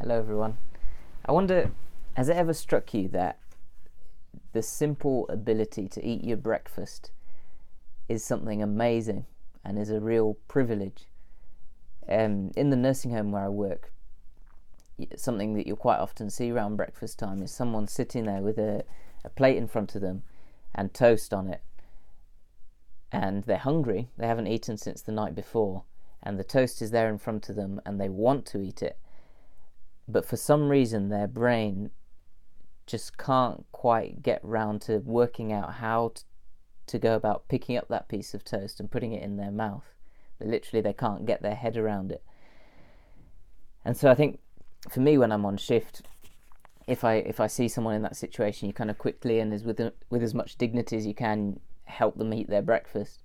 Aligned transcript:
Hello, 0.00 0.18
everyone. 0.18 0.56
I 1.26 1.32
wonder, 1.32 1.72
has 2.14 2.30
it 2.30 2.36
ever 2.36 2.54
struck 2.54 2.94
you 2.94 3.06
that 3.08 3.38
the 4.54 4.62
simple 4.62 5.26
ability 5.28 5.88
to 5.88 6.02
eat 6.02 6.24
your 6.24 6.38
breakfast 6.38 7.10
is 8.08 8.24
something 8.24 8.62
amazing 8.62 9.26
and 9.62 9.78
is 9.78 9.90
a 9.90 10.00
real 10.00 10.38
privilege? 10.48 11.04
Um, 12.08 12.50
in 12.56 12.70
the 12.70 12.78
nursing 12.78 13.10
home 13.10 13.30
where 13.30 13.44
I 13.44 13.50
work, 13.50 13.92
something 15.16 15.52
that 15.56 15.66
you'll 15.66 15.76
quite 15.76 15.98
often 15.98 16.30
see 16.30 16.50
around 16.50 16.76
breakfast 16.76 17.18
time 17.18 17.42
is 17.42 17.50
someone 17.50 17.86
sitting 17.86 18.24
there 18.24 18.40
with 18.40 18.56
a, 18.56 18.84
a 19.22 19.28
plate 19.28 19.58
in 19.58 19.68
front 19.68 19.94
of 19.94 20.00
them 20.00 20.22
and 20.74 20.94
toast 20.94 21.34
on 21.34 21.46
it. 21.46 21.60
And 23.12 23.44
they're 23.44 23.58
hungry, 23.58 24.08
they 24.16 24.26
haven't 24.26 24.46
eaten 24.46 24.78
since 24.78 25.02
the 25.02 25.12
night 25.12 25.34
before, 25.34 25.82
and 26.22 26.38
the 26.38 26.42
toast 26.42 26.80
is 26.80 26.90
there 26.90 27.10
in 27.10 27.18
front 27.18 27.50
of 27.50 27.56
them 27.56 27.82
and 27.84 28.00
they 28.00 28.08
want 28.08 28.46
to 28.46 28.62
eat 28.62 28.80
it. 28.80 28.96
But 30.12 30.26
for 30.26 30.36
some 30.36 30.68
reason, 30.68 31.08
their 31.08 31.28
brain 31.28 31.90
just 32.86 33.16
can't 33.16 33.64
quite 33.72 34.22
get 34.22 34.40
round 34.42 34.82
to 34.82 34.98
working 34.98 35.52
out 35.52 35.74
how 35.74 36.12
to, 36.14 36.24
to 36.86 36.98
go 36.98 37.14
about 37.14 37.48
picking 37.48 37.76
up 37.76 37.88
that 37.88 38.08
piece 38.08 38.34
of 38.34 38.44
toast 38.44 38.80
and 38.80 38.90
putting 38.90 39.12
it 39.12 39.22
in 39.22 39.36
their 39.36 39.52
mouth. 39.52 39.84
They 40.38 40.46
literally, 40.46 40.80
they 40.80 40.92
can't 40.92 41.26
get 41.26 41.42
their 41.42 41.54
head 41.54 41.76
around 41.76 42.10
it. 42.10 42.22
And 43.84 43.96
so 43.96 44.10
I 44.10 44.14
think 44.14 44.40
for 44.88 45.00
me, 45.00 45.18
when 45.18 45.32
I'm 45.32 45.46
on 45.46 45.56
shift, 45.56 46.02
if 46.86 47.04
I 47.04 47.14
if 47.14 47.38
I 47.38 47.46
see 47.46 47.68
someone 47.68 47.94
in 47.94 48.02
that 48.02 48.16
situation, 48.16 48.66
you 48.66 48.72
kind 48.72 48.90
of 48.90 48.98
quickly 48.98 49.38
and 49.38 49.52
as 49.54 49.62
with 49.64 49.80
with 50.10 50.22
as 50.22 50.34
much 50.34 50.56
dignity 50.56 50.96
as 50.96 51.06
you 51.06 51.14
can 51.14 51.60
help 51.84 52.16
them 52.16 52.34
eat 52.34 52.48
their 52.48 52.62
breakfast. 52.62 53.22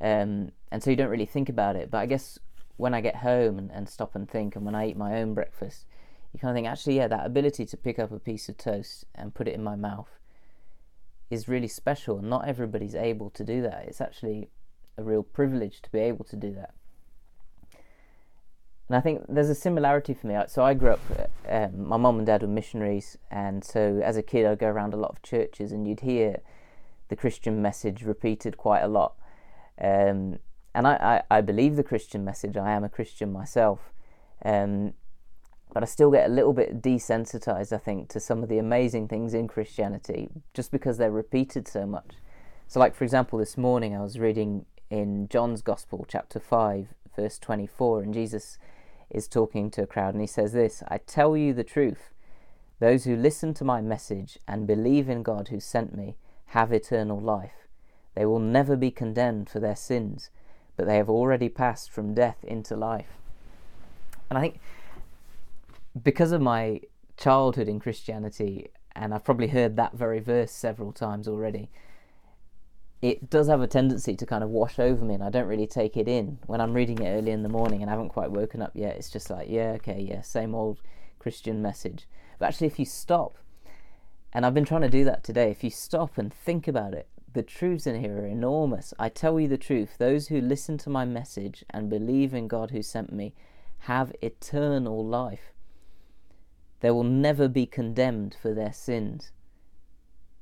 Um, 0.00 0.52
and 0.70 0.82
so 0.82 0.90
you 0.90 0.96
don't 0.96 1.10
really 1.10 1.26
think 1.26 1.48
about 1.48 1.76
it. 1.76 1.90
But 1.90 1.98
I 1.98 2.06
guess 2.06 2.38
when 2.76 2.94
I 2.94 3.00
get 3.00 3.16
home 3.16 3.58
and, 3.58 3.70
and 3.70 3.88
stop 3.88 4.14
and 4.14 4.28
think, 4.28 4.56
and 4.56 4.64
when 4.64 4.74
I 4.74 4.88
eat 4.88 4.96
my 4.96 5.20
own 5.20 5.34
breakfast, 5.34 5.86
you 6.32 6.38
kind 6.38 6.50
of 6.50 6.56
think, 6.56 6.68
actually, 6.68 6.96
yeah, 6.96 7.08
that 7.08 7.26
ability 7.26 7.66
to 7.66 7.76
pick 7.76 7.98
up 7.98 8.12
a 8.12 8.18
piece 8.18 8.48
of 8.48 8.56
toast 8.56 9.04
and 9.14 9.34
put 9.34 9.48
it 9.48 9.54
in 9.54 9.64
my 9.64 9.76
mouth 9.76 10.10
is 11.30 11.48
really 11.48 11.68
special. 11.68 12.20
Not 12.20 12.46
everybody's 12.46 12.94
able 12.94 13.30
to 13.30 13.44
do 13.44 13.62
that. 13.62 13.84
It's 13.86 14.00
actually 14.00 14.48
a 14.96 15.02
real 15.02 15.22
privilege 15.22 15.80
to 15.82 15.90
be 15.90 16.00
able 16.00 16.24
to 16.26 16.36
do 16.36 16.52
that. 16.54 16.74
And 18.88 18.96
I 18.96 19.00
think 19.00 19.24
there's 19.28 19.48
a 19.48 19.54
similarity 19.54 20.14
for 20.14 20.26
me. 20.26 20.36
So 20.48 20.64
I 20.64 20.74
grew 20.74 20.90
up, 20.90 21.00
um, 21.48 21.86
my 21.86 21.96
mum 21.96 22.18
and 22.18 22.26
dad 22.26 22.42
were 22.42 22.48
missionaries, 22.48 23.16
and 23.30 23.62
so 23.64 24.00
as 24.02 24.16
a 24.16 24.22
kid, 24.22 24.46
I'd 24.46 24.58
go 24.58 24.66
around 24.66 24.94
a 24.94 24.96
lot 24.96 25.12
of 25.12 25.22
churches, 25.22 25.70
and 25.70 25.86
you'd 25.86 26.00
hear 26.00 26.40
the 27.08 27.14
Christian 27.14 27.62
message 27.62 28.02
repeated 28.02 28.56
quite 28.56 28.80
a 28.80 28.88
lot. 28.88 29.14
Um, 29.80 30.40
and 30.74 30.86
I, 30.88 31.22
I, 31.30 31.38
I, 31.38 31.40
believe 31.40 31.76
the 31.76 31.84
Christian 31.84 32.24
message. 32.24 32.56
I 32.56 32.72
am 32.72 32.82
a 32.82 32.88
Christian 32.88 33.32
myself. 33.32 33.92
Um, 34.44 34.94
but 35.72 35.82
I 35.82 35.86
still 35.86 36.10
get 36.10 36.28
a 36.28 36.32
little 36.32 36.52
bit 36.52 36.82
desensitized, 36.82 37.72
I 37.72 37.78
think, 37.78 38.08
to 38.10 38.20
some 38.20 38.42
of 38.42 38.48
the 38.48 38.58
amazing 38.58 39.08
things 39.08 39.34
in 39.34 39.48
Christianity 39.48 40.28
just 40.54 40.70
because 40.70 40.98
they're 40.98 41.10
repeated 41.10 41.68
so 41.68 41.86
much. 41.86 42.16
So, 42.66 42.80
like, 42.80 42.94
for 42.94 43.04
example, 43.04 43.38
this 43.38 43.56
morning 43.56 43.96
I 43.96 44.02
was 44.02 44.18
reading 44.18 44.66
in 44.90 45.28
John's 45.28 45.62
Gospel, 45.62 46.04
chapter 46.08 46.40
5, 46.40 46.88
verse 47.16 47.38
24, 47.38 48.02
and 48.02 48.14
Jesus 48.14 48.58
is 49.10 49.28
talking 49.28 49.70
to 49.72 49.82
a 49.82 49.86
crowd 49.86 50.14
and 50.14 50.20
he 50.20 50.26
says 50.26 50.52
this 50.52 50.82
I 50.88 50.98
tell 50.98 51.36
you 51.36 51.52
the 51.52 51.64
truth. 51.64 52.10
Those 52.78 53.04
who 53.04 53.14
listen 53.14 53.52
to 53.54 53.64
my 53.64 53.80
message 53.80 54.38
and 54.48 54.66
believe 54.66 55.08
in 55.08 55.22
God 55.22 55.48
who 55.48 55.60
sent 55.60 55.94
me 55.94 56.16
have 56.46 56.72
eternal 56.72 57.20
life. 57.20 57.68
They 58.14 58.24
will 58.24 58.38
never 58.38 58.74
be 58.74 58.90
condemned 58.90 59.50
for 59.50 59.60
their 59.60 59.76
sins, 59.76 60.30
but 60.76 60.86
they 60.86 60.96
have 60.96 61.10
already 61.10 61.48
passed 61.48 61.90
from 61.90 62.14
death 62.14 62.42
into 62.42 62.76
life. 62.76 63.18
And 64.30 64.38
I 64.38 64.42
think 64.42 64.60
because 66.02 66.32
of 66.32 66.40
my 66.40 66.80
childhood 67.16 67.68
in 67.68 67.80
Christianity, 67.80 68.70
and 68.94 69.14
I've 69.14 69.24
probably 69.24 69.48
heard 69.48 69.76
that 69.76 69.94
very 69.94 70.20
verse 70.20 70.52
several 70.52 70.92
times 70.92 71.28
already, 71.28 71.70
it 73.02 73.30
does 73.30 73.48
have 73.48 73.62
a 73.62 73.66
tendency 73.66 74.14
to 74.14 74.26
kind 74.26 74.44
of 74.44 74.50
wash 74.50 74.78
over 74.78 75.04
me, 75.04 75.14
and 75.14 75.22
I 75.22 75.30
don't 75.30 75.46
really 75.46 75.66
take 75.66 75.96
it 75.96 76.06
in. 76.06 76.38
When 76.46 76.60
I'm 76.60 76.74
reading 76.74 77.00
it 77.00 77.10
early 77.10 77.30
in 77.30 77.42
the 77.42 77.48
morning 77.48 77.80
and 77.80 77.90
I 77.90 77.94
haven't 77.94 78.10
quite 78.10 78.30
woken 78.30 78.60
up 78.60 78.72
yet, 78.74 78.96
it's 78.96 79.10
just 79.10 79.30
like, 79.30 79.48
yeah, 79.48 79.72
okay, 79.76 80.00
yeah, 80.00 80.20
same 80.20 80.54
old 80.54 80.80
Christian 81.18 81.62
message. 81.62 82.06
But 82.38 82.46
actually, 82.46 82.66
if 82.66 82.78
you 82.78 82.84
stop, 82.84 83.38
and 84.32 84.44
I've 84.44 84.54
been 84.54 84.66
trying 84.66 84.82
to 84.82 84.88
do 84.88 85.04
that 85.04 85.24
today, 85.24 85.50
if 85.50 85.64
you 85.64 85.70
stop 85.70 86.18
and 86.18 86.32
think 86.32 86.68
about 86.68 86.94
it, 86.94 87.08
the 87.32 87.42
truths 87.42 87.86
in 87.86 88.00
here 88.00 88.18
are 88.18 88.26
enormous. 88.26 88.92
I 88.98 89.08
tell 89.08 89.38
you 89.40 89.48
the 89.48 89.56
truth 89.56 89.96
those 89.98 90.28
who 90.28 90.40
listen 90.40 90.78
to 90.78 90.90
my 90.90 91.04
message 91.04 91.64
and 91.70 91.88
believe 91.88 92.34
in 92.34 92.48
God 92.48 92.70
who 92.70 92.82
sent 92.82 93.12
me 93.12 93.34
have 93.84 94.12
eternal 94.20 95.06
life. 95.06 95.52
They 96.80 96.90
will 96.90 97.04
never 97.04 97.46
be 97.48 97.66
condemned 97.66 98.36
for 98.40 98.54
their 98.54 98.72
sins, 98.72 99.32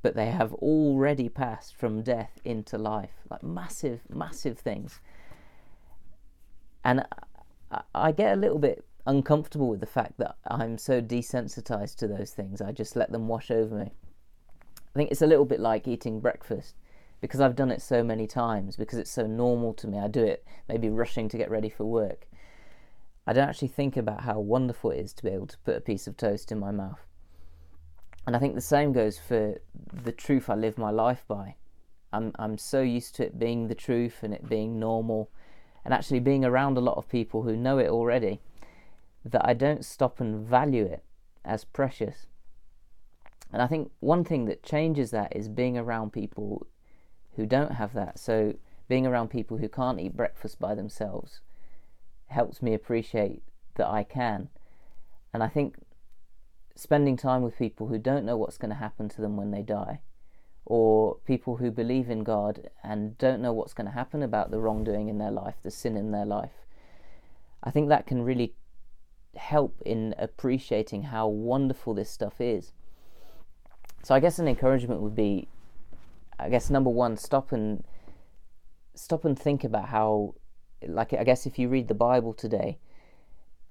but 0.00 0.16
they 0.16 0.30
have 0.30 0.52
already 0.54 1.28
passed 1.28 1.76
from 1.76 2.02
death 2.02 2.40
into 2.44 2.78
life. 2.78 3.10
Like 3.30 3.42
massive, 3.42 4.00
massive 4.08 4.58
things. 4.58 5.00
And 6.84 7.06
I 7.94 8.12
get 8.12 8.32
a 8.32 8.40
little 8.40 8.58
bit 8.58 8.84
uncomfortable 9.06 9.68
with 9.68 9.80
the 9.80 9.86
fact 9.86 10.18
that 10.18 10.36
I'm 10.46 10.78
so 10.78 11.00
desensitized 11.00 11.96
to 11.96 12.08
those 12.08 12.30
things. 12.30 12.60
I 12.60 12.72
just 12.72 12.96
let 12.96 13.12
them 13.12 13.28
wash 13.28 13.50
over 13.50 13.74
me. 13.76 13.92
I 14.60 14.98
think 14.98 15.10
it's 15.10 15.22
a 15.22 15.26
little 15.26 15.44
bit 15.44 15.60
like 15.60 15.86
eating 15.86 16.20
breakfast 16.20 16.74
because 17.20 17.40
I've 17.40 17.56
done 17.56 17.70
it 17.70 17.80
so 17.80 18.02
many 18.02 18.26
times, 18.26 18.76
because 18.76 18.98
it's 18.98 19.10
so 19.10 19.26
normal 19.26 19.74
to 19.74 19.86
me. 19.86 19.98
I 19.98 20.08
do 20.08 20.24
it 20.24 20.44
maybe 20.68 20.88
rushing 20.88 21.28
to 21.28 21.38
get 21.38 21.50
ready 21.50 21.68
for 21.68 21.84
work. 21.84 22.26
I 23.26 23.32
don't 23.32 23.48
actually 23.48 23.68
think 23.68 23.96
about 23.96 24.22
how 24.22 24.40
wonderful 24.40 24.90
it 24.90 24.98
is 24.98 25.12
to 25.14 25.22
be 25.22 25.30
able 25.30 25.46
to 25.46 25.58
put 25.58 25.76
a 25.76 25.80
piece 25.80 26.06
of 26.06 26.16
toast 26.16 26.50
in 26.50 26.58
my 26.58 26.72
mouth. 26.72 27.06
And 28.26 28.34
I 28.34 28.38
think 28.38 28.54
the 28.54 28.60
same 28.60 28.92
goes 28.92 29.18
for 29.18 29.60
the 29.92 30.12
truth 30.12 30.50
I 30.50 30.54
live 30.54 30.78
my 30.78 30.90
life 30.90 31.24
by. 31.28 31.56
I'm 32.12 32.32
I'm 32.38 32.58
so 32.58 32.82
used 32.82 33.14
to 33.16 33.26
it 33.26 33.38
being 33.38 33.68
the 33.68 33.74
truth 33.74 34.22
and 34.22 34.34
it 34.34 34.48
being 34.48 34.78
normal 34.78 35.30
and 35.84 35.94
actually 35.94 36.20
being 36.20 36.44
around 36.44 36.76
a 36.76 36.80
lot 36.80 36.96
of 36.96 37.08
people 37.08 37.42
who 37.42 37.56
know 37.56 37.78
it 37.78 37.88
already 37.88 38.40
that 39.24 39.46
I 39.46 39.54
don't 39.54 39.84
stop 39.84 40.20
and 40.20 40.46
value 40.46 40.84
it 40.84 41.04
as 41.44 41.64
precious. 41.64 42.26
And 43.52 43.62
I 43.62 43.66
think 43.66 43.90
one 44.00 44.24
thing 44.24 44.46
that 44.46 44.62
changes 44.62 45.10
that 45.10 45.34
is 45.34 45.48
being 45.48 45.78
around 45.78 46.12
people 46.12 46.66
who 47.36 47.46
don't 47.46 47.72
have 47.72 47.92
that. 47.94 48.18
So 48.18 48.54
being 48.88 49.06
around 49.06 49.28
people 49.28 49.58
who 49.58 49.68
can't 49.68 50.00
eat 50.00 50.16
breakfast 50.16 50.58
by 50.58 50.74
themselves 50.74 51.40
helps 52.32 52.62
me 52.62 52.74
appreciate 52.74 53.42
that 53.76 53.88
I 53.88 54.02
can. 54.02 54.48
And 55.32 55.42
I 55.42 55.48
think 55.48 55.76
spending 56.74 57.16
time 57.16 57.42
with 57.42 57.58
people 57.58 57.88
who 57.88 57.98
don't 57.98 58.24
know 58.24 58.36
what's 58.36 58.58
going 58.58 58.70
to 58.70 58.76
happen 58.76 59.08
to 59.10 59.20
them 59.20 59.36
when 59.36 59.50
they 59.50 59.62
die, 59.62 60.00
or 60.64 61.16
people 61.26 61.56
who 61.56 61.70
believe 61.70 62.10
in 62.10 62.24
God 62.24 62.68
and 62.82 63.16
don't 63.18 63.40
know 63.40 63.52
what's 63.52 63.74
going 63.74 63.86
to 63.86 63.92
happen 63.92 64.22
about 64.22 64.50
the 64.50 64.60
wrongdoing 64.60 65.08
in 65.08 65.18
their 65.18 65.30
life, 65.30 65.56
the 65.62 65.70
sin 65.70 65.96
in 65.96 66.10
their 66.10 66.26
life, 66.26 66.66
I 67.62 67.70
think 67.70 67.88
that 67.88 68.06
can 68.06 68.22
really 68.22 68.54
help 69.36 69.80
in 69.84 70.14
appreciating 70.18 71.04
how 71.04 71.26
wonderful 71.28 71.94
this 71.94 72.10
stuff 72.10 72.40
is. 72.40 72.72
So 74.02 74.14
I 74.14 74.20
guess 74.20 74.38
an 74.38 74.48
encouragement 74.48 75.00
would 75.00 75.14
be 75.14 75.48
I 76.42 76.48
guess 76.48 76.70
number 76.70 76.90
one, 76.90 77.16
stop 77.16 77.52
and 77.52 77.84
stop 78.94 79.24
and 79.24 79.38
think 79.38 79.62
about 79.62 79.88
how 79.88 80.34
like 80.86 81.12
I 81.12 81.24
guess 81.24 81.46
if 81.46 81.58
you 81.58 81.68
read 81.68 81.88
the 81.88 81.94
Bible 81.94 82.32
today, 82.32 82.78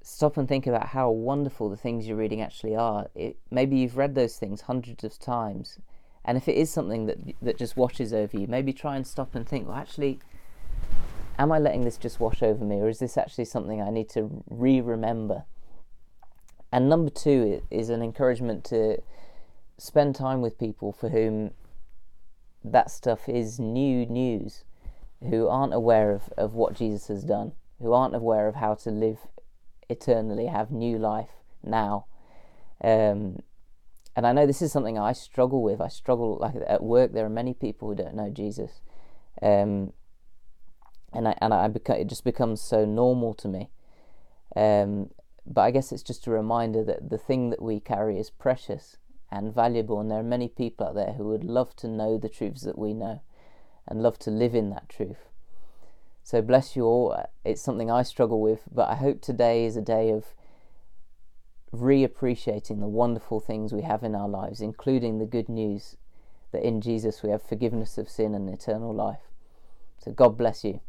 stop 0.01 0.37
and 0.37 0.47
think 0.47 0.67
about 0.67 0.87
how 0.87 1.09
wonderful 1.09 1.69
the 1.69 1.77
things 1.77 2.07
you're 2.07 2.17
reading 2.17 2.41
actually 2.41 2.75
are. 2.75 3.09
It, 3.15 3.37
maybe 3.49 3.77
you've 3.77 3.97
read 3.97 4.15
those 4.15 4.37
things 4.37 4.61
hundreds 4.61 5.03
of 5.03 5.19
times, 5.19 5.79
and 6.25 6.37
if 6.37 6.47
it 6.47 6.55
is 6.55 6.69
something 6.69 7.05
that 7.05 7.17
that 7.41 7.57
just 7.57 7.77
washes 7.77 8.13
over 8.13 8.37
you, 8.37 8.47
maybe 8.47 8.73
try 8.73 8.95
and 8.95 9.05
stop 9.05 9.35
and 9.35 9.47
think. 9.47 9.67
Well, 9.67 9.77
actually, 9.77 10.19
am 11.37 11.51
I 11.51 11.59
letting 11.59 11.83
this 11.83 11.97
just 11.97 12.19
wash 12.19 12.41
over 12.41 12.63
me, 12.63 12.77
or 12.77 12.89
is 12.89 12.99
this 12.99 13.17
actually 13.17 13.45
something 13.45 13.81
I 13.81 13.89
need 13.89 14.09
to 14.09 14.43
re-remember? 14.49 15.43
And 16.71 16.87
number 16.87 17.09
two 17.09 17.61
is 17.69 17.89
an 17.89 18.01
encouragement 18.01 18.63
to 18.65 19.01
spend 19.77 20.15
time 20.15 20.41
with 20.41 20.57
people 20.57 20.93
for 20.93 21.09
whom 21.09 21.51
that 22.63 22.91
stuff 22.91 23.27
is 23.27 23.59
new 23.59 24.05
news 24.05 24.63
who 25.29 25.47
aren't 25.47 25.73
aware 25.73 26.11
of, 26.11 26.33
of 26.37 26.53
what 26.53 26.75
Jesus 26.75 27.07
has 27.07 27.23
done, 27.23 27.53
who 27.79 27.93
aren't 27.93 28.15
aware 28.15 28.47
of 28.47 28.55
how 28.55 28.73
to 28.75 28.89
live 28.89 29.19
eternally, 29.89 30.47
have 30.47 30.71
new 30.71 30.97
life 30.97 31.29
now. 31.63 32.05
Um, 32.83 33.39
and 34.15 34.25
I 34.25 34.33
know 34.33 34.45
this 34.45 34.61
is 34.61 34.71
something 34.71 34.97
I 34.97 35.13
struggle 35.13 35.61
with. 35.61 35.79
I 35.79 35.87
struggle 35.87 36.37
like 36.39 36.55
at 36.67 36.83
work. 36.83 37.13
There 37.13 37.25
are 37.25 37.29
many 37.29 37.53
people 37.53 37.89
who 37.89 37.95
don't 37.95 38.15
know 38.15 38.29
Jesus, 38.29 38.81
um, 39.41 39.93
and 41.13 41.27
I 41.27 41.37
and 41.41 41.53
I 41.53 41.67
become 41.69 41.95
it 41.95 42.07
just 42.07 42.25
becomes 42.25 42.59
so 42.61 42.83
normal 42.83 43.33
to 43.35 43.47
me. 43.47 43.69
Um, 44.55 45.11
but 45.45 45.61
I 45.61 45.71
guess 45.71 45.91
it's 45.91 46.03
just 46.03 46.27
a 46.27 46.31
reminder 46.31 46.83
that 46.83 47.09
the 47.09 47.17
thing 47.17 47.51
that 47.51 47.61
we 47.61 47.79
carry 47.79 48.19
is 48.19 48.29
precious 48.29 48.97
and 49.31 49.53
valuable, 49.53 50.01
and 50.01 50.11
there 50.11 50.19
are 50.19 50.23
many 50.23 50.49
people 50.49 50.87
out 50.87 50.95
there 50.95 51.13
who 51.13 51.29
would 51.29 51.45
love 51.45 51.73
to 51.77 51.87
know 51.87 52.17
the 52.17 52.29
truths 52.29 52.63
that 52.63 52.77
we 52.77 52.93
know 52.93 53.21
and 53.91 54.01
love 54.01 54.17
to 54.19 54.31
live 54.31 54.55
in 54.55 54.69
that 54.69 54.87
truth. 54.87 55.27
So 56.23 56.41
bless 56.41 56.75
you 56.75 56.85
all. 56.85 57.25
It's 57.43 57.61
something 57.61 57.91
I 57.91 58.03
struggle 58.03 58.41
with, 58.41 58.61
but 58.73 58.89
I 58.89 58.95
hope 58.95 59.21
today 59.21 59.65
is 59.65 59.75
a 59.75 59.81
day 59.81 60.11
of 60.11 60.27
reappreciating 61.73 62.79
the 62.79 62.87
wonderful 62.87 63.41
things 63.41 63.73
we 63.73 63.81
have 63.81 64.01
in 64.03 64.15
our 64.15 64.29
lives, 64.29 64.61
including 64.61 65.19
the 65.19 65.25
good 65.25 65.49
news 65.49 65.97
that 66.53 66.65
in 66.65 66.79
Jesus 66.79 67.21
we 67.21 67.29
have 67.29 67.41
forgiveness 67.41 67.97
of 67.97 68.09
sin 68.09 68.33
and 68.33 68.49
eternal 68.49 68.93
life. 68.93 69.29
So 69.99 70.11
God 70.11 70.37
bless 70.37 70.63
you. 70.63 70.79